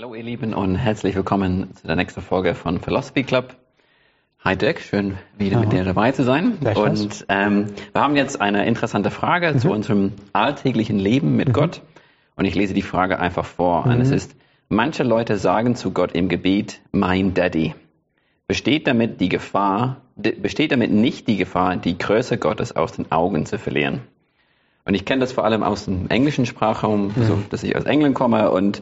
Hallo 0.00 0.14
ihr 0.14 0.22
Lieben 0.22 0.54
und 0.54 0.76
herzlich 0.76 1.16
willkommen 1.16 1.74
zu 1.74 1.88
der 1.88 1.96
nächsten 1.96 2.20
Folge 2.20 2.54
von 2.54 2.78
Philosophy 2.78 3.24
Club. 3.24 3.56
Hi 4.44 4.56
Dirk, 4.56 4.78
schön 4.78 5.18
wieder 5.36 5.58
mit 5.58 5.72
dir 5.72 5.82
dabei 5.82 6.12
zu 6.12 6.22
sein. 6.22 6.56
Und 6.76 7.26
ähm, 7.28 7.66
wir 7.92 8.00
haben 8.00 8.14
jetzt 8.14 8.40
eine 8.40 8.64
interessante 8.64 9.10
Frage 9.10 9.52
mhm. 9.52 9.58
zu 9.58 9.72
unserem 9.72 10.12
alltäglichen 10.32 11.00
Leben 11.00 11.34
mit 11.34 11.48
mhm. 11.48 11.52
Gott. 11.52 11.82
Und 12.36 12.44
ich 12.44 12.54
lese 12.54 12.74
die 12.74 12.82
Frage 12.82 13.18
einfach 13.18 13.44
vor. 13.44 13.86
Mhm. 13.86 13.92
Und 13.94 14.00
es 14.02 14.12
ist, 14.12 14.36
manche 14.68 15.02
Leute 15.02 15.36
sagen 15.36 15.74
zu 15.74 15.90
Gott 15.90 16.12
im 16.12 16.28
Gebet, 16.28 16.80
mein 16.92 17.34
Daddy. 17.34 17.74
Besteht 18.46 18.86
damit 18.86 19.20
die 19.20 19.28
Gefahr, 19.28 20.02
besteht 20.14 20.70
damit 20.70 20.92
nicht 20.92 21.26
die 21.26 21.38
Gefahr, 21.38 21.76
die 21.76 21.98
Größe 21.98 22.38
Gottes 22.38 22.76
aus 22.76 22.92
den 22.92 23.10
Augen 23.10 23.46
zu 23.46 23.58
verlieren? 23.58 24.02
Und 24.84 24.94
ich 24.94 25.04
kenne 25.04 25.22
das 25.22 25.32
vor 25.32 25.44
allem 25.44 25.64
aus 25.64 25.86
dem 25.86 26.08
englischen 26.08 26.46
Sprachraum, 26.46 27.08
mhm. 27.16 27.24
so, 27.24 27.42
dass 27.50 27.64
ich 27.64 27.74
aus 27.74 27.82
England 27.82 28.14
komme 28.14 28.52
und 28.52 28.80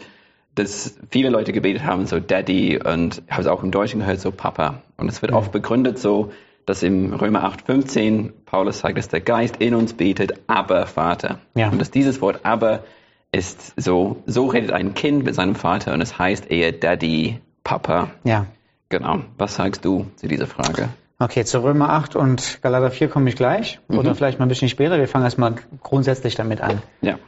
dass 0.57 0.99
viele 1.11 1.29
Leute 1.29 1.53
gebetet 1.53 1.85
haben, 1.85 2.07
so 2.07 2.19
Daddy 2.19 2.81
und 2.83 3.23
ich 3.27 3.31
habe 3.31 3.43
es 3.43 3.47
auch 3.47 3.63
im 3.63 3.71
Deutschen 3.71 4.01
gehört, 4.01 4.21
so 4.21 4.33
Papa. 4.33 4.83
Und 4.97 5.09
es 5.09 5.23
wird 5.23 5.33
mhm. 5.33 5.39
oft 5.39 5.53
begründet 5.53 5.99
so, 5.99 6.33
dass 6.65 6.83
im 6.83 7.13
Römer 7.13 7.45
8,15 7.45 8.33
Paulus 8.45 8.81
sagt, 8.81 8.99
dass 8.99 9.09
der 9.09 9.21
Geist 9.21 9.59
in 9.59 9.75
uns 9.75 9.93
betet, 9.93 10.41
aber 10.49 10.87
Vater. 10.87 11.39
Ja. 11.55 11.69
Und 11.69 11.81
dass 11.81 11.91
dieses 11.91 12.21
Wort 12.21 12.41
aber 12.43 12.85
ist 13.33 13.75
so, 13.77 14.23
so 14.27 14.47
redet 14.47 14.73
ein 14.73 14.95
Kind 14.95 15.25
mit 15.25 15.35
seinem 15.35 15.55
Vater 15.55 15.93
und 15.93 16.01
es 16.01 16.19
heißt 16.19 16.51
eher 16.51 16.73
Daddy, 16.73 17.39
Papa. 17.63 18.11
Ja. 18.25 18.47
Genau. 18.89 19.21
Was 19.37 19.57
sagst 19.57 19.85
du 19.85 20.07
zu 20.17 20.27
dieser 20.27 20.47
Frage? 20.47 20.89
Okay, 21.19 21.45
zu 21.45 21.63
Römer 21.63 21.91
8 21.91 22.17
und 22.17 22.61
Galater 22.63 22.91
4 22.91 23.09
komme 23.09 23.29
ich 23.29 23.37
gleich. 23.37 23.81
Mhm. 23.89 23.99
Oder 23.99 24.15
vielleicht 24.15 24.39
mal 24.39 24.47
ein 24.47 24.49
bisschen 24.49 24.69
später. 24.69 24.99
Wir 24.99 25.09
fangen 25.09 25.25
erstmal 25.25 25.55
grundsätzlich 25.83 26.35
damit 26.35 26.61
an. 26.61 26.83
Ja. 27.01 27.19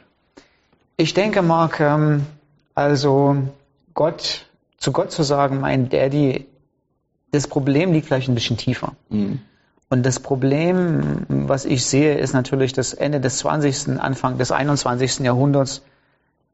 Ich 0.95 1.13
denke, 1.13 1.41
Marc, 1.41 1.79
ähm, 1.79 2.25
also 2.79 3.35
Gott, 3.93 4.45
zu 4.77 4.93
Gott 4.93 5.11
zu 5.11 5.23
sagen, 5.23 5.59
mein 5.59 5.89
Daddy, 5.89 6.45
das 7.31 7.47
Problem 7.47 7.91
liegt 7.91 8.07
vielleicht 8.07 8.29
ein 8.29 8.35
bisschen 8.35 8.55
tiefer. 8.55 8.93
Mhm. 9.09 9.41
Und 9.89 10.05
das 10.05 10.21
Problem, 10.21 11.25
was 11.27 11.65
ich 11.65 11.85
sehe, 11.85 12.17
ist 12.17 12.33
natürlich 12.33 12.71
das 12.71 12.93
Ende 12.93 13.19
des 13.19 13.39
20., 13.39 13.99
Anfang 13.99 14.37
des 14.37 14.51
21. 14.51 15.19
Jahrhunderts, 15.19 15.81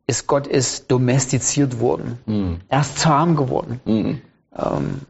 ist 0.07 0.25
Gott 0.25 0.47
ist 0.47 0.89
domestiziert 0.89 1.79
worden. 1.79 2.17
Mhm. 2.25 2.61
Er 2.69 2.81
ist 2.81 2.97
zahm 2.97 3.35
geworden. 3.35 3.79
Mhm. 3.85 4.21
Ähm, 4.57 5.01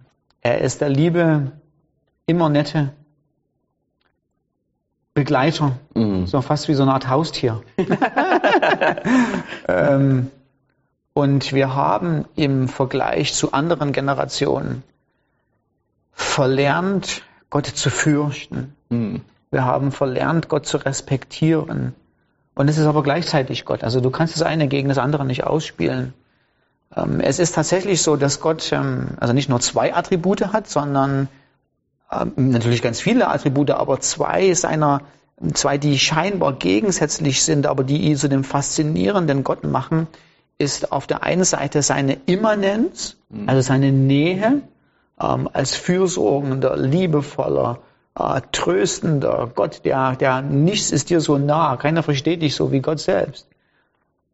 er 0.41 0.59
ist 0.61 0.81
der 0.81 0.89
Liebe 0.89 1.52
immer 2.25 2.50
nette 2.50 2.91
Begleiter, 5.13 5.77
mhm. 5.94 6.27
so 6.27 6.41
fast 6.41 6.67
wie 6.67 6.73
so 6.73 6.83
eine 6.83 6.91
Art 6.91 7.07
Haustier. 7.07 7.61
ähm, 9.69 10.29
und 11.17 11.53
wir 11.53 11.73
haben 11.73 12.25
im 12.35 12.67
Vergleich 12.67 13.33
zu 13.33 13.53
anderen 13.53 13.94
Generationen 13.94 14.83
verlernt, 16.11 17.23
Gott 17.49 17.67
zu 17.67 17.89
fürchten. 17.89 18.75
Mhm. 18.89 19.22
Wir 19.49 19.63
haben 19.63 19.94
verlernt, 19.94 20.49
Gott 20.49 20.66
zu 20.66 20.75
respektieren. 20.75 21.95
Und 22.53 22.67
es 22.67 22.77
ist 22.77 22.85
aber 22.85 23.02
gleichzeitig 23.02 23.63
Gott. 23.63 23.85
Also 23.85 24.02
du 24.02 24.09
kannst 24.09 24.35
das 24.35 24.41
eine 24.41 24.67
gegen 24.67 24.89
das 24.89 24.97
andere 24.97 25.23
nicht 25.23 25.45
ausspielen. 25.45 26.13
Ähm, 26.94 27.22
es 27.22 27.39
ist 27.39 27.55
tatsächlich 27.55 28.02
so, 28.02 28.17
dass 28.17 28.41
Gott 28.41 28.73
ähm, 28.73 29.11
also 29.17 29.33
nicht 29.33 29.47
nur 29.47 29.61
zwei 29.61 29.95
Attribute 29.95 30.52
hat, 30.52 30.67
sondern 30.67 31.29
ähm, 32.11 32.33
natürlich 32.35 32.81
ganz 32.81 33.00
viele 33.00 33.29
Attribute, 33.29 33.72
aber 33.72 34.02
zwei 34.02 34.53
seiner, 34.53 35.00
zwei, 35.53 35.77
die 35.77 35.97
scheinbar 35.97 36.52
gegensätzlich 36.52 37.41
sind, 37.41 37.67
aber 37.67 37.85
die 37.85 38.02
ihn 38.02 38.17
zu 38.17 38.27
dem 38.27 38.44
faszinierenden 38.44 39.45
Gott 39.45 39.63
machen, 39.63 40.07
ist 40.57 40.91
auf 40.91 41.07
der 41.07 41.23
einen 41.23 41.43
Seite 41.43 41.81
seine 41.81 42.17
Immanenz, 42.25 43.17
mhm. 43.29 43.49
also 43.49 43.61
seine 43.61 43.91
Nähe, 43.91 44.61
ähm, 45.19 45.49
als 45.51 45.75
fürsorgender, 45.75 46.77
liebevoller, 46.77 47.79
äh, 48.17 48.41
tröstender 48.51 49.51
Gott, 49.53 49.81
der, 49.83 50.15
der 50.15 50.41
nichts 50.41 50.91
ist 50.91 51.09
dir 51.09 51.19
so 51.19 51.38
nah, 51.38 51.77
keiner 51.77 52.03
versteht 52.03 52.41
dich 52.41 52.55
so 52.55 52.71
wie 52.71 52.79
Gott 52.79 52.99
selbst. 52.99 53.47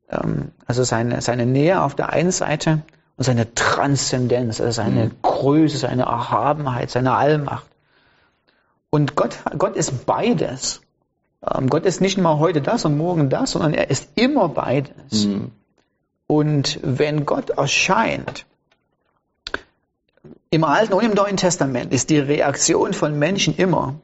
Ähm, 0.09 0.51
also 0.65 0.83
seine, 0.83 1.21
seine 1.21 1.45
Nähe 1.45 1.81
auf 1.81 1.95
der 1.95 2.09
einen 2.09 2.31
Seite 2.31 2.81
und 3.17 3.23
seine 3.23 3.53
Transzendenz, 3.55 4.61
also 4.61 4.71
seine 4.71 5.05
mhm. 5.05 5.11
Größe, 5.21 5.77
seine 5.77 6.03
Erhabenheit, 6.03 6.91
seine 6.91 7.13
Allmacht. 7.13 7.67
Und 8.89 9.15
Gott, 9.15 9.37
Gott 9.57 9.75
ist 9.75 10.05
beides. 10.05 10.81
Ähm, 11.49 11.69
Gott 11.69 11.85
ist 11.85 12.01
nicht 12.01 12.17
mal 12.17 12.37
heute 12.37 12.61
das 12.61 12.85
und 12.85 12.97
morgen 12.97 13.29
das, 13.29 13.51
sondern 13.51 13.73
er 13.73 13.89
ist 13.89 14.09
immer 14.15 14.49
beides. 14.49 15.25
Mhm. 15.25 15.51
Und 16.31 16.79
wenn 16.81 17.25
Gott 17.25 17.49
erscheint, 17.49 18.45
im 20.49 20.63
Alten 20.63 20.93
und 20.93 21.03
im 21.03 21.11
Neuen 21.13 21.35
Testament 21.35 21.91
ist 21.91 22.09
die 22.09 22.19
Reaktion 22.19 22.93
von 22.93 23.19
Menschen 23.19 23.53
immer, 23.57 23.95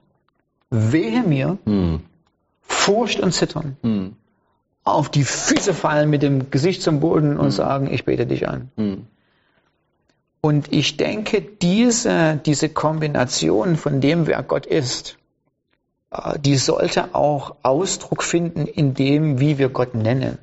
wehe 0.69 1.23
mir, 1.23 1.57
hm. 1.63 2.01
Furcht 2.59 3.21
und 3.21 3.31
Zittern, 3.31 3.77
hm. 3.81 4.17
auf 4.83 5.07
die 5.07 5.23
Füße 5.23 5.73
fallen 5.73 6.09
mit 6.09 6.21
dem 6.21 6.51
Gesicht 6.51 6.81
zum 6.81 6.99
Boden 6.99 7.37
und 7.37 7.45
hm. 7.45 7.51
sagen, 7.51 7.93
ich 7.93 8.03
bete 8.03 8.25
dich 8.25 8.45
an. 8.49 8.71
Hm. 8.75 9.07
Und 10.41 10.73
ich 10.73 10.97
denke, 10.97 11.41
diese, 11.41 12.41
diese 12.45 12.67
Kombination 12.67 13.77
von 13.77 14.01
dem, 14.01 14.27
wer 14.27 14.43
Gott 14.43 14.65
ist, 14.65 15.17
äh, 16.11 16.37
die 16.37 16.57
sollte 16.57 17.15
auch 17.15 17.55
Ausdruck 17.63 18.21
finden 18.21 18.67
in 18.67 18.95
dem, 18.95 19.39
wie 19.39 19.57
wir 19.57 19.69
Gott 19.69 19.95
nennen. 19.95 20.37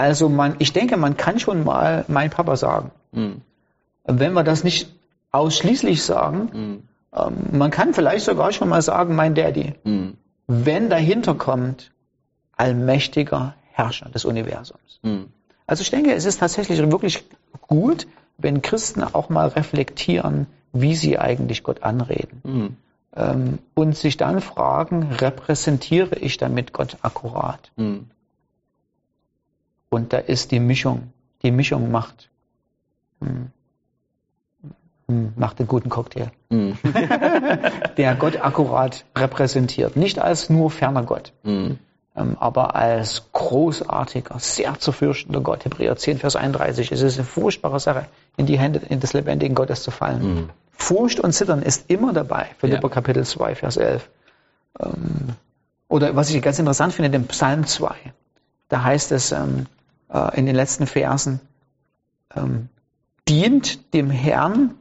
Hm. 0.00 0.06
Also 0.06 0.28
man, 0.28 0.56
ich 0.58 0.72
denke, 0.72 0.96
man 0.96 1.16
kann 1.16 1.38
schon 1.38 1.64
mal 1.64 2.04
mein 2.08 2.30
Papa 2.30 2.56
sagen. 2.56 2.90
Mhm. 3.12 3.42
Wenn 4.04 4.32
wir 4.32 4.44
das 4.44 4.64
nicht 4.64 4.88
ausschließlich 5.30 6.02
sagen, 6.02 6.82
mhm. 7.12 7.58
man 7.58 7.70
kann 7.70 7.94
vielleicht 7.94 8.24
sogar 8.24 8.52
schon 8.52 8.68
mal 8.68 8.82
sagen, 8.82 9.14
mein 9.14 9.34
Daddy. 9.34 9.74
Mhm. 9.84 10.16
Wenn 10.46 10.90
dahinter 10.90 11.34
kommt, 11.34 11.92
allmächtiger 12.56 13.54
Herrscher 13.72 14.08
des 14.08 14.24
Universums. 14.24 15.00
Mhm. 15.02 15.26
Also 15.66 15.82
ich 15.82 15.90
denke, 15.90 16.12
es 16.12 16.24
ist 16.24 16.40
tatsächlich 16.40 16.78
wirklich 16.90 17.22
gut, 17.68 18.08
wenn 18.38 18.62
Christen 18.62 19.04
auch 19.04 19.28
mal 19.28 19.48
reflektieren, 19.48 20.46
wie 20.72 20.96
sie 20.96 21.18
eigentlich 21.18 21.62
Gott 21.62 21.82
anreden. 21.82 22.40
Mhm. 22.42 22.76
Ähm, 23.14 23.58
und 23.74 23.96
sich 23.96 24.16
dann 24.16 24.40
fragen, 24.40 25.12
repräsentiere 25.12 26.16
ich 26.16 26.38
damit 26.38 26.72
Gott 26.72 26.96
akkurat? 27.02 27.70
Und 29.90 30.12
da 30.12 30.18
ist 30.18 30.52
die 30.52 30.60
Mischung. 30.60 31.12
Die 31.42 31.50
Mischung 31.50 31.90
macht, 31.90 32.30
hm, 33.20 33.50
hm, 35.08 35.32
macht 35.36 35.58
einen 35.58 35.68
guten 35.68 35.90
Cocktail. 35.90 36.30
Mm. 36.48 36.72
der 37.96 38.14
Gott 38.14 38.40
akkurat 38.40 39.04
repräsentiert. 39.16 39.96
Nicht 39.96 40.20
als 40.20 40.48
nur 40.48 40.70
ferner 40.70 41.02
Gott, 41.02 41.32
mm. 41.42 41.72
aber 42.14 42.76
als 42.76 43.26
großartiger, 43.32 44.38
sehr 44.38 44.78
zu 44.78 44.92
fürchtender 44.92 45.40
Gott. 45.40 45.64
Hebräer 45.64 45.96
10, 45.96 46.18
Vers 46.18 46.36
31. 46.36 46.92
Es 46.92 47.02
ist 47.02 47.18
eine 47.18 47.26
furchtbare 47.26 47.80
Sache, 47.80 48.06
in 48.36 48.46
die 48.46 48.58
Hände 48.58 48.78
des 48.78 49.12
lebendigen 49.12 49.56
Gottes 49.56 49.82
zu 49.82 49.90
fallen. 49.90 50.22
Mm. 50.22 50.50
Furcht 50.70 51.18
und 51.18 51.32
Zittern 51.32 51.62
ist 51.62 51.90
immer 51.90 52.12
dabei. 52.12 52.46
Philipper 52.58 52.88
ja. 52.88 52.94
Kapitel 52.94 53.24
2, 53.24 53.56
Vers 53.56 53.76
11. 53.76 54.08
Ähm, 54.78 55.30
oder 55.88 56.14
was 56.14 56.30
ich 56.30 56.40
ganz 56.40 56.58
interessant 56.60 56.92
finde, 56.92 57.10
den 57.10 57.26
Psalm 57.26 57.66
2. 57.66 57.94
Da 58.68 58.84
heißt 58.84 59.10
es, 59.10 59.32
ähm, 59.32 59.66
äh, 60.12 60.38
in 60.38 60.46
den 60.46 60.54
letzten 60.54 60.86
Versen. 60.86 61.40
Ähm, 62.34 62.68
dient 63.28 63.94
dem 63.94 64.10
Herrn, 64.10 64.74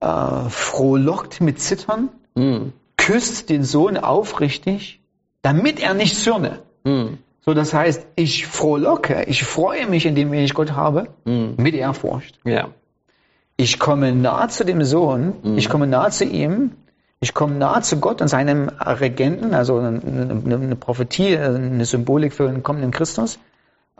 äh, 0.00 0.48
frohlockt 0.48 1.40
mit 1.40 1.60
Zittern, 1.60 2.08
mm. 2.34 2.72
küsst 2.96 3.50
den 3.50 3.64
Sohn 3.64 3.96
aufrichtig, 3.96 5.00
damit 5.42 5.80
er 5.80 5.94
nicht 5.94 6.16
zürne. 6.16 6.60
Mm. 6.84 7.14
So, 7.44 7.54
das 7.54 7.74
heißt, 7.74 8.06
ich 8.16 8.46
frohlocke, 8.46 9.24
ich 9.26 9.44
freue 9.44 9.86
mich 9.86 10.06
in 10.06 10.14
dem, 10.14 10.30
wen 10.30 10.44
ich 10.44 10.54
Gott 10.54 10.72
habe, 10.72 11.08
mm. 11.24 11.54
mit 11.56 11.74
Ehrfurcht. 11.74 12.38
Ja. 12.44 12.68
Ich 13.56 13.78
komme 13.78 14.12
nah 14.12 14.48
zu 14.48 14.64
dem 14.64 14.82
Sohn, 14.84 15.34
mm. 15.42 15.58
ich 15.58 15.68
komme 15.68 15.86
nah 15.86 16.10
zu 16.10 16.24
ihm, 16.24 16.72
ich 17.20 17.34
komme 17.34 17.54
nah 17.54 17.80
zu 17.82 17.98
Gott 17.98 18.20
und 18.20 18.28
seinem 18.28 18.68
Regenten, 18.68 19.54
also 19.54 19.78
eine, 19.78 20.00
eine, 20.00 20.56
eine 20.56 20.76
Prophetie, 20.76 21.36
eine 21.36 21.84
Symbolik 21.84 22.32
für 22.32 22.48
den 22.48 22.62
kommenden 22.62 22.90
Christus. 22.90 23.38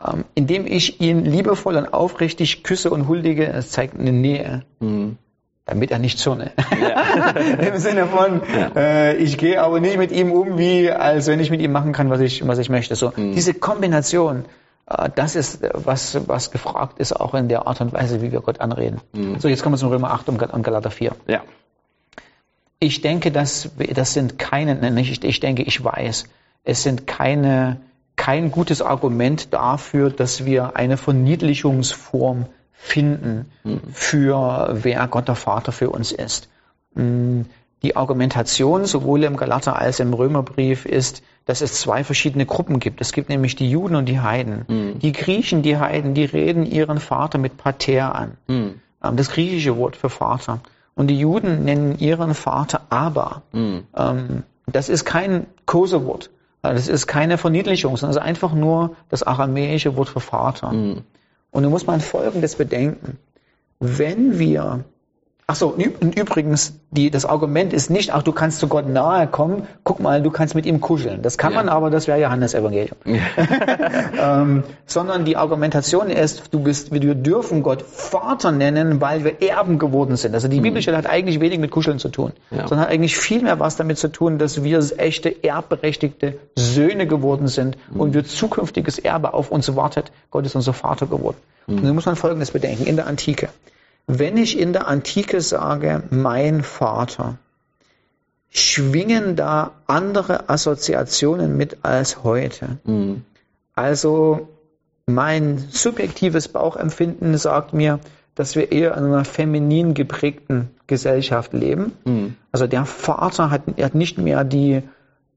Ähm, 0.05 0.25
indem 0.35 0.65
ich 0.65 0.99
ihn 1.01 1.23
liebevoll 1.23 1.77
und 1.77 1.93
aufrichtig 1.93 2.63
küsse 2.63 2.89
und 2.89 3.07
huldige, 3.07 3.47
es 3.47 3.69
zeigt 3.69 3.99
eine 3.99 4.11
Nähe. 4.11 4.63
Mhm. 4.79 5.17
Damit 5.65 5.91
er 5.91 5.99
nicht 5.99 6.19
zürne. 6.19 6.51
Ja. 6.81 7.29
Im 7.67 7.77
Sinne 7.77 8.07
von, 8.07 8.41
ja. 8.53 8.71
äh, 8.75 9.15
ich 9.15 9.37
gehe 9.37 9.61
aber 9.61 9.79
nicht 9.79 9.97
mit 9.97 10.11
ihm 10.11 10.33
um, 10.33 10.57
wie 10.57 10.91
als 10.91 11.27
wenn 11.27 11.39
ich 11.39 11.51
mit 11.51 11.61
ihm 11.61 11.71
machen 11.71 11.93
kann, 11.93 12.09
was 12.09 12.19
ich, 12.19 12.45
was 12.45 12.57
ich 12.57 12.67
möchte. 12.67 12.95
So, 12.95 13.13
mhm. 13.15 13.31
diese 13.31 13.53
Kombination, 13.53 14.43
äh, 14.87 15.09
das 15.15 15.37
ist, 15.37 15.61
was, 15.73 16.27
was 16.27 16.51
gefragt 16.51 16.99
ist, 16.99 17.13
auch 17.13 17.33
in 17.33 17.47
der 17.47 17.65
Art 17.65 17.79
und 17.79 17.93
Weise, 17.93 18.21
wie 18.21 18.33
wir 18.33 18.41
Gott 18.41 18.59
anreden. 18.59 18.99
Mhm. 19.13 19.39
So, 19.39 19.47
jetzt 19.47 19.63
kommen 19.63 19.75
wir 19.75 19.79
zum 19.79 19.89
Römer 19.89 20.11
8 20.11 20.27
und 20.27 20.63
Galater 20.63 20.91
4. 20.91 21.15
Ja. 21.27 21.43
Ich 22.79 22.99
denke, 22.99 23.31
dass, 23.31 23.69
das 23.93 24.11
sind 24.11 24.37
keine, 24.37 24.91
nicht, 24.91 25.23
ich 25.23 25.39
denke, 25.39 25.63
ich 25.63 25.81
weiß, 25.81 26.25
es 26.65 26.83
sind 26.83 27.07
keine 27.07 27.79
kein 28.15 28.51
gutes 28.51 28.81
Argument 28.81 29.53
dafür, 29.53 30.09
dass 30.09 30.45
wir 30.45 30.75
eine 30.75 30.97
Verniedlichungsform 30.97 32.45
finden 32.73 33.51
mhm. 33.63 33.81
für 33.91 34.69
wer 34.73 35.07
Gott 35.07 35.27
der 35.27 35.35
Vater 35.35 35.71
für 35.71 35.89
uns 35.89 36.11
ist. 36.11 36.49
Mm, 36.95 37.41
die 37.81 37.95
Argumentation 37.95 38.85
sowohl 38.85 39.23
im 39.23 39.35
Galater 39.35 39.77
als 39.77 39.99
im 39.99 40.13
Römerbrief 40.13 40.85
ist, 40.85 41.23
dass 41.45 41.61
es 41.61 41.81
zwei 41.81 42.03
verschiedene 42.03 42.45
Gruppen 42.45 42.79
gibt. 42.79 43.01
Es 43.01 43.11
gibt 43.11 43.29
nämlich 43.29 43.55
die 43.55 43.69
Juden 43.69 43.95
und 43.95 44.05
die 44.05 44.21
Heiden. 44.21 44.65
Mhm. 44.67 44.99
Die 44.99 45.11
Griechen, 45.11 45.61
die 45.61 45.77
Heiden, 45.77 46.13
die 46.13 46.25
reden 46.25 46.65
ihren 46.65 46.99
Vater 46.99 47.37
mit 47.37 47.57
Pater 47.57 48.15
an. 48.15 48.37
Mhm. 48.47 48.75
Das 49.01 49.29
griechische 49.29 49.75
Wort 49.75 49.97
für 49.97 50.09
Vater. 50.09 50.61
Und 50.95 51.07
die 51.07 51.19
Juden 51.19 51.65
nennen 51.65 51.97
ihren 51.99 52.33
Vater 52.33 52.81
Abba. 52.89 53.41
Mhm. 53.51 53.83
Das 54.65 54.87
ist 54.87 55.03
kein 55.03 55.47
Kosewort. 55.65 56.29
Das 56.63 56.87
ist 56.87 57.07
keine 57.07 57.37
Verniedlichung, 57.37 57.97
sondern 57.97 58.11
es 58.11 58.17
ist 58.17 58.23
einfach 58.23 58.53
nur 58.53 58.95
das 59.09 59.21
aramäische 59.21 59.97
Wort 59.97 60.09
für 60.09 60.21
Vater. 60.21 60.71
Mhm. 60.71 61.01
Und 61.51 61.63
da 61.63 61.69
muss 61.69 61.85
man 61.85 61.99
Folgendes 61.99 62.55
bedenken. 62.55 63.19
Wenn 63.79 64.39
wir 64.39 64.85
Ach 65.45 65.55
so, 65.55 65.75
und 66.01 66.17
übrigens, 66.17 66.79
die, 66.91 67.11
das 67.11 67.25
Argument 67.25 67.73
ist 67.73 67.89
nicht, 67.89 68.13
ach, 68.13 68.23
du 68.23 68.31
kannst 68.31 68.59
zu 68.59 68.69
Gott 68.69 68.87
nahe 68.87 69.27
kommen, 69.27 69.67
guck 69.83 69.99
mal, 69.99 70.21
du 70.21 70.31
kannst 70.31 70.55
mit 70.55 70.65
ihm 70.65 70.79
kuscheln. 70.79 71.21
Das 71.21 71.37
kann 71.37 71.51
ja. 71.51 71.57
man 71.57 71.69
aber, 71.69 71.89
das 71.89 72.07
wäre 72.07 72.21
Johannes 72.21 72.53
Evangelium. 72.53 72.97
Ja. 73.03 73.21
ähm, 74.41 74.63
sondern 74.85 75.25
die 75.25 75.35
Argumentation 75.35 76.09
ist, 76.09 76.53
du 76.53 76.59
bist, 76.59 76.93
wir 76.93 77.15
dürfen 77.15 77.61
Gott 77.61 77.81
Vater 77.81 78.53
nennen, 78.53 79.01
weil 79.01 79.25
wir 79.25 79.41
Erben 79.41 79.79
geworden 79.79 80.15
sind. 80.15 80.33
Also 80.33 80.47
die 80.47 80.59
mhm. 80.59 80.63
Bibelstelle 80.63 80.95
hat 80.95 81.07
eigentlich 81.07 81.41
wenig 81.41 81.59
mit 81.59 81.71
Kuscheln 81.71 81.99
zu 81.99 82.07
tun, 82.07 82.31
ja. 82.49 82.65
sondern 82.67 82.87
hat 82.87 82.93
eigentlich 82.93 83.17
viel 83.17 83.41
mehr 83.41 83.59
was 83.59 83.75
damit 83.75 83.97
zu 83.97 84.07
tun, 84.07 84.37
dass 84.37 84.63
wir 84.63 84.79
echte 84.97 85.43
erbberechtigte 85.43 86.39
Söhne 86.55 87.05
geworden 87.05 87.47
sind 87.47 87.75
mhm. 87.91 87.99
und 87.99 88.13
wir 88.13 88.23
zukünftiges 88.23 88.97
Erbe 88.97 89.33
auf 89.33 89.51
uns 89.51 89.75
wartet. 89.75 90.13
Gott 90.31 90.45
ist 90.45 90.55
unser 90.55 90.73
Vater 90.73 91.05
geworden. 91.05 91.37
Mhm. 91.67 91.77
Und 91.77 91.85
da 91.85 91.93
muss 91.93 92.05
man 92.05 92.15
Folgendes 92.15 92.51
bedenken. 92.51 92.85
In 92.85 92.95
der 92.95 93.07
Antike 93.07 93.49
wenn 94.07 94.37
ich 94.37 94.59
in 94.59 94.73
der 94.73 94.87
Antike 94.87 95.41
sage, 95.41 96.03
mein 96.09 96.63
Vater, 96.63 97.37
schwingen 98.49 99.35
da 99.35 99.71
andere 99.87 100.49
Assoziationen 100.49 101.57
mit 101.57 101.77
als 101.83 102.23
heute. 102.23 102.77
Mhm. 102.83 103.23
Also 103.75 104.49
mein 105.05 105.57
subjektives 105.57 106.47
Bauchempfinden 106.47 107.37
sagt 107.37 107.73
mir, 107.73 107.99
dass 108.35 108.55
wir 108.55 108.71
eher 108.71 108.95
in 108.97 109.05
einer 109.05 109.25
feminin 109.25 109.93
geprägten 109.93 110.69
Gesellschaft 110.87 111.53
leben. 111.53 111.93
Mhm. 112.05 112.35
Also 112.51 112.67
der 112.67 112.85
Vater 112.85 113.49
hat, 113.49 113.63
hat, 113.79 113.95
nicht 113.95 114.17
mehr 114.17 114.43
die, 114.43 114.81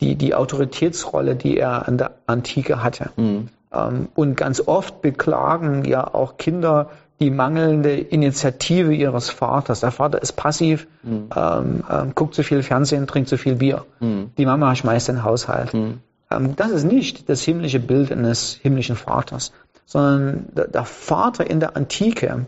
die, 0.00 0.16
die 0.16 0.34
Autoritätsrolle, 0.34 1.36
die 1.36 1.56
er 1.56 1.86
in 1.88 1.98
der 1.98 2.12
Antike 2.26 2.82
hatte. 2.82 3.10
Mhm. 3.16 3.48
Ähm, 3.72 4.08
und 4.14 4.36
ganz 4.36 4.60
oft 4.60 5.02
beklagen 5.02 5.84
ja 5.84 6.06
auch 6.12 6.36
Kinder 6.36 6.90
die 7.20 7.30
mangelnde 7.30 7.94
Initiative 7.96 8.94
ihres 8.94 9.30
Vaters. 9.30 9.80
Der 9.80 9.90
Vater 9.90 10.20
ist 10.20 10.32
passiv, 10.32 10.86
mhm. 11.02 11.30
ähm, 11.34 11.84
ähm, 11.90 12.14
guckt 12.14 12.34
zu 12.34 12.42
viel 12.42 12.62
Fernsehen, 12.62 13.06
trinkt 13.06 13.28
zu 13.28 13.38
viel 13.38 13.56
Bier. 13.56 13.84
Mhm. 14.00 14.30
Die 14.36 14.46
Mama 14.46 14.74
schmeißt 14.74 15.08
den 15.08 15.22
Haushalt. 15.22 15.72
Mhm. 15.72 16.00
Ähm, 16.30 16.56
das 16.56 16.70
ist 16.70 16.84
nicht 16.84 17.28
das 17.28 17.42
himmlische 17.42 17.80
Bild 17.80 18.12
eines 18.12 18.58
himmlischen 18.60 18.96
Vaters, 18.96 19.52
sondern 19.86 20.46
der, 20.54 20.68
der 20.68 20.84
Vater 20.84 21.48
in 21.48 21.60
der 21.60 21.76
Antike 21.76 22.46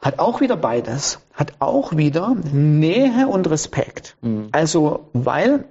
hat 0.00 0.18
auch 0.18 0.40
wieder 0.40 0.56
beides, 0.56 1.20
hat 1.34 1.52
auch 1.58 1.96
wieder 1.96 2.34
Nähe 2.52 3.28
und 3.28 3.48
Respekt. 3.50 4.16
Mhm. 4.22 4.48
Also, 4.50 5.10
weil 5.12 5.64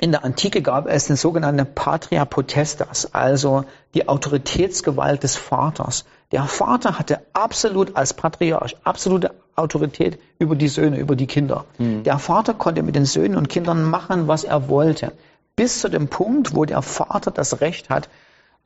in 0.00 0.12
der 0.12 0.24
Antike 0.24 0.62
gab 0.62 0.86
es 0.86 1.06
den 1.06 1.16
sogenannten 1.16 1.66
Patria 1.74 2.24
Potestas, 2.24 3.14
also 3.14 3.64
die 3.94 4.08
Autoritätsgewalt 4.08 5.22
des 5.22 5.36
Vaters. 5.36 6.04
Der 6.30 6.44
Vater 6.44 6.98
hatte 6.98 7.20
absolut 7.32 7.96
als 7.96 8.14
Patriarch 8.14 8.76
absolute 8.84 9.32
Autorität 9.56 10.20
über 10.38 10.54
die 10.54 10.68
Söhne, 10.68 10.98
über 10.98 11.16
die 11.16 11.26
Kinder. 11.26 11.64
Mhm. 11.78 12.04
Der 12.04 12.18
Vater 12.18 12.54
konnte 12.54 12.82
mit 12.82 12.94
den 12.94 13.06
Söhnen 13.06 13.36
und 13.36 13.48
Kindern 13.48 13.82
machen, 13.82 14.28
was 14.28 14.44
er 14.44 14.68
wollte. 14.68 15.12
Bis 15.56 15.80
zu 15.80 15.88
dem 15.88 16.06
Punkt, 16.06 16.54
wo 16.54 16.64
der 16.64 16.82
Vater 16.82 17.32
das 17.32 17.60
Recht 17.60 17.90
hat, 17.90 18.08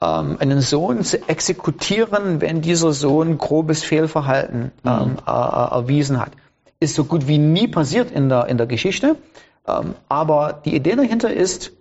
ähm, 0.03 0.37
einen 0.39 0.61
Sohn 0.61 1.03
zu 1.03 1.29
exekutieren, 1.29 2.43
wenn 2.43 2.61
dieser 2.61 2.93
Sohn 2.93 3.39
grobes 3.39 3.83
Fehlverhalten 3.85 4.73
mhm. 4.83 4.91
ähm, 4.91 5.17
äh, 5.27 5.31
erwiesen 5.31 6.21
hat. 6.21 6.33
Ist 6.79 6.97
so 6.97 7.05
gut 7.05 7.27
wie 7.27 7.39
nie 7.39 7.69
passiert 7.69 8.11
in 8.11 8.29
der, 8.29 8.49
in 8.49 8.59
der 8.59 8.67
Geschichte. 8.67 9.17
Ähm, 9.67 9.95
aber 10.09 10.61
die 10.65 10.75
Idee 10.75 10.97
dahinter 10.97 11.33
ist, 11.33 11.73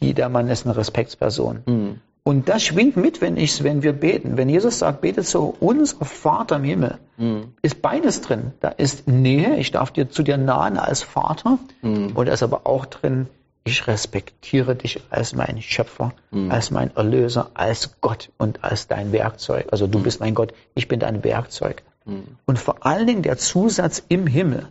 die, 0.00 0.14
der 0.14 0.28
Mann 0.28 0.48
ist 0.48 0.66
eine 0.66 0.76
Respektsperson. 0.76 1.62
Mhm. 1.66 2.00
Und 2.22 2.48
das 2.48 2.62
schwingt 2.62 2.96
mit, 2.96 3.22
wenn 3.22 3.38
ich, 3.38 3.64
wenn 3.64 3.82
wir 3.82 3.94
beten. 3.94 4.36
Wenn 4.36 4.50
Jesus 4.50 4.80
sagt, 4.80 5.00
betet 5.00 5.26
so, 5.26 5.56
unser 5.60 6.04
Vater 6.04 6.56
im 6.56 6.64
Himmel, 6.64 6.98
mhm. 7.16 7.54
ist 7.62 7.80
beides 7.80 8.20
drin. 8.20 8.52
Da 8.60 8.68
ist 8.68 9.08
Nähe, 9.08 9.56
ich 9.56 9.70
darf 9.70 9.90
dir 9.92 10.10
zu 10.10 10.22
dir 10.22 10.36
nahen 10.36 10.76
als 10.76 11.02
Vater. 11.02 11.58
Mhm. 11.80 12.12
Und 12.14 12.26
da 12.26 12.32
ist 12.32 12.42
aber 12.42 12.66
auch 12.66 12.84
drin, 12.84 13.28
ich 13.64 13.86
respektiere 13.86 14.76
dich 14.76 15.00
als 15.10 15.34
mein 15.34 15.62
Schöpfer, 15.62 16.12
mhm. 16.30 16.50
als 16.50 16.70
mein 16.70 16.94
Erlöser, 16.96 17.50
als 17.54 18.00
Gott 18.00 18.30
und 18.36 18.62
als 18.62 18.88
dein 18.88 19.12
Werkzeug. 19.12 19.68
Also 19.70 19.86
du 19.86 19.98
mhm. 19.98 20.02
bist 20.02 20.20
mein 20.20 20.34
Gott, 20.34 20.52
ich 20.74 20.86
bin 20.86 21.00
dein 21.00 21.24
Werkzeug. 21.24 21.82
Mhm. 22.04 22.24
Und 22.46 22.58
vor 22.58 22.84
allen 22.84 23.06
Dingen 23.06 23.22
der 23.22 23.38
Zusatz 23.38 24.02
im 24.08 24.26
Himmel 24.26 24.68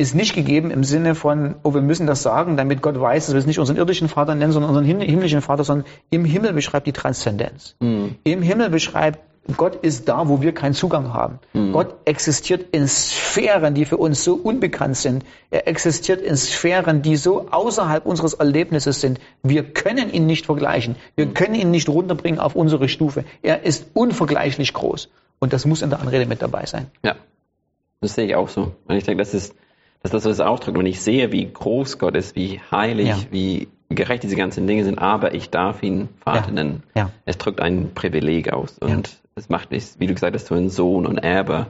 ist 0.00 0.14
nicht 0.14 0.34
gegeben 0.34 0.70
im 0.70 0.82
Sinne 0.82 1.14
von, 1.14 1.56
oh, 1.62 1.74
wir 1.74 1.82
müssen 1.82 2.06
das 2.06 2.22
sagen, 2.22 2.56
damit 2.56 2.80
Gott 2.80 2.98
weiß, 2.98 3.26
dass 3.26 3.34
wir 3.34 3.38
es 3.38 3.46
nicht 3.46 3.58
unseren 3.58 3.76
irdischen 3.76 4.08
Vater 4.08 4.34
nennen, 4.34 4.50
sondern 4.50 4.74
unseren 4.74 5.00
himmlischen 5.00 5.42
Vater, 5.42 5.62
sondern 5.62 5.86
im 6.08 6.24
Himmel 6.24 6.54
beschreibt 6.54 6.86
die 6.86 6.92
Transzendenz. 6.92 7.76
Mhm. 7.80 8.16
Im 8.24 8.40
Himmel 8.40 8.70
beschreibt, 8.70 9.18
Gott 9.58 9.74
ist 9.74 10.08
da, 10.08 10.26
wo 10.28 10.40
wir 10.40 10.52
keinen 10.54 10.72
Zugang 10.72 11.12
haben. 11.12 11.38
Mhm. 11.52 11.72
Gott 11.72 11.96
existiert 12.06 12.74
in 12.74 12.88
Sphären, 12.88 13.74
die 13.74 13.84
für 13.84 13.98
uns 13.98 14.24
so 14.24 14.36
unbekannt 14.36 14.96
sind. 14.96 15.22
Er 15.50 15.68
existiert 15.68 16.22
in 16.22 16.34
Sphären, 16.34 17.02
die 17.02 17.16
so 17.16 17.48
außerhalb 17.50 18.06
unseres 18.06 18.32
Erlebnisses 18.32 19.02
sind. 19.02 19.20
Wir 19.42 19.64
können 19.64 20.10
ihn 20.10 20.24
nicht 20.24 20.46
vergleichen. 20.46 20.96
Wir 21.14 21.26
mhm. 21.26 21.34
können 21.34 21.54
ihn 21.54 21.70
nicht 21.70 21.90
runterbringen 21.90 22.40
auf 22.40 22.56
unsere 22.56 22.88
Stufe. 22.88 23.24
Er 23.42 23.64
ist 23.64 23.88
unvergleichlich 23.92 24.72
groß. 24.72 25.10
Und 25.40 25.52
das 25.52 25.66
muss 25.66 25.82
in 25.82 25.90
der 25.90 26.00
Anrede 26.00 26.24
mit 26.24 26.40
dabei 26.40 26.64
sein. 26.64 26.86
Ja, 27.04 27.16
das 28.00 28.14
sehe 28.14 28.26
ich 28.26 28.34
auch 28.34 28.48
so. 28.48 28.72
Und 28.86 28.96
ich 28.96 29.04
denke, 29.04 29.22
das 29.22 29.34
ist 29.34 29.54
dass 30.02 30.12
das 30.12 30.22
das 30.24 30.40
ausdrückt. 30.40 30.78
Und 30.78 30.86
ich 30.86 31.00
sehe, 31.00 31.32
wie 31.32 31.50
groß 31.50 31.98
Gott 31.98 32.16
ist, 32.16 32.36
wie 32.36 32.60
heilig, 32.70 33.08
ja. 33.08 33.16
wie 33.30 33.68
gerecht 33.88 34.22
diese 34.22 34.36
ganzen 34.36 34.66
Dinge 34.66 34.84
sind, 34.84 34.98
aber 34.98 35.34
ich 35.34 35.50
darf 35.50 35.82
ihn 35.82 36.08
Vater 36.20 36.48
ja. 36.48 36.54
nennen. 36.54 36.82
Ja. 36.94 37.10
Es 37.24 37.38
drückt 37.38 37.60
ein 37.60 37.90
Privileg 37.94 38.52
aus 38.52 38.78
und 38.78 39.18
es 39.34 39.48
macht 39.48 39.70
mich, 39.70 39.84
wie 39.98 40.06
du 40.06 40.14
gesagt 40.14 40.34
hast, 40.34 40.46
zu 40.46 40.54
einem 40.54 40.68
Sohn 40.68 41.06
und 41.06 41.18
Erbe. 41.18 41.66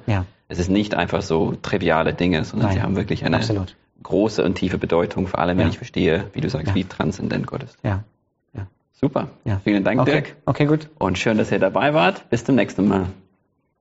Es 0.49 0.59
ist 0.59 0.69
nicht 0.69 0.95
einfach 0.95 1.23
so 1.23 1.55
triviale 1.63 2.13
Dinge, 2.13 2.45
sondern 2.45 2.69
Nein. 2.69 2.77
sie 2.77 2.83
haben 2.83 2.97
wirklich 2.97 3.25
eine 3.25 3.37
Absolut. 3.37 3.77
große 4.03 4.45
und 4.45 4.57
tiefe 4.57 4.79
Bedeutung, 4.79 5.29
vor 5.29 5.39
allem 5.39 5.59
wenn 5.59 5.69
ich 5.69 5.79
verstehe, 5.79 6.25
wie 6.33 6.41
du 6.41 6.51
sagst, 6.51 6.75
wie 6.75 6.85
transzendent 6.85 7.47
Gott 7.47 7.63
ist. 7.63 7.79
Ja. 7.83 8.05
Super. 9.01 9.31
Vielen 9.65 9.83
Dank, 9.83 10.01
okay. 10.03 10.11
Dirk. 10.11 10.37
Okay, 10.45 10.67
gut. 10.67 10.91
Und 10.99 11.17
schön, 11.17 11.39
dass 11.39 11.51
ihr 11.51 11.59
dabei 11.59 11.95
wart. 11.95 12.29
Bis 12.29 12.45
zum 12.45 12.57
nächsten 12.57 12.87
Mal. 12.87 13.07